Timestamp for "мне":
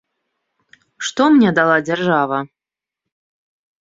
1.33-1.49